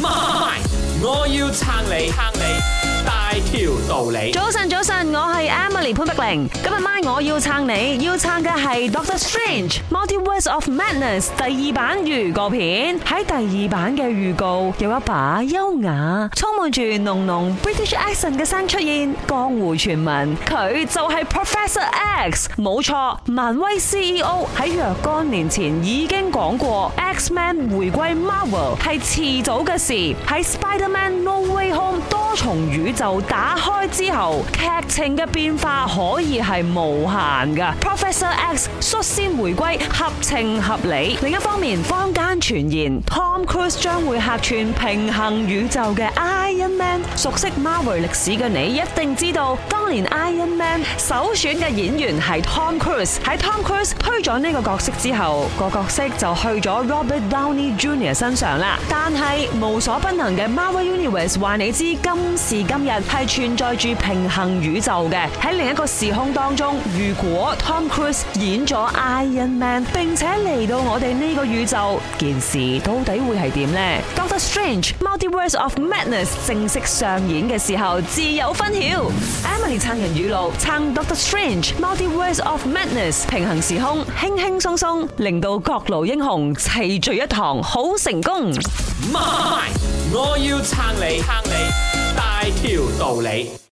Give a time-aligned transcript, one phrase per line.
[0.00, 2.81] 妈 y 我要撑你。
[3.40, 4.30] 条道理。
[4.32, 6.48] 早晨，早晨，我系 Emily 潘碧玲。
[6.62, 13.00] 今日晚我要撑你，要撑嘅系 Doctor Strange: Multiverse of Madness 第二版预告片。
[13.00, 13.32] 喺第
[13.64, 21.80] 二版嘅预告，有一把优雅、充满住浓浓 British a c c e n t 嘅声出现，江湖传闻佢就系 Professor
[22.30, 22.50] X。
[22.58, 29.92] 冇错，漫威 CEO 喺若干年前已经讲过，X Man 回归 Marvel 系迟早嘅事。
[30.28, 32.02] 喺 Spider-Man: No Way Home。
[32.42, 37.72] 同宇宙打开之后，剧情嘅变化可以系无限噶。
[37.80, 41.16] Professor X 率先回归，合情合理。
[41.22, 46.91] 另一方面，坊间传言 Tom Cruise 将会客串平衡宇宙嘅 Iron Man。
[47.14, 53.16] 熟悉 Marvel 历史嘅你一定知道，當年 Iron Man 首選嘅演員係 Tom Cruise。
[53.24, 58.14] 喺 Tom Cruise 推咗呢個角色之後，個角色就去咗 Robert Downey Jr.
[58.14, 58.78] 身上啦。
[58.88, 65.28] 但係無所不能嘅 Marvel Universe 話你知，今時今日係存在住平衡宇宙嘅。
[65.42, 73.78] 喺另一個時空當中，如果 Tom Cruise 演咗 Iron Man，并且嚟到我哋呢個宇宙，件事到底會係點呢
[74.16, 76.80] d o c t o r Strange，Multiverse of Madness 正式。
[77.02, 79.02] 上演嘅时候自有分晓。
[79.44, 88.52] Emily 撑人语录，撑 Doctor Strange，Multiverse of Madness 平衡时空，轻轻松松令到各路英雄齐聚一堂，好成功。
[89.12, 89.62] 妈，
[90.12, 93.62] 我要撑你，撑你大条道理。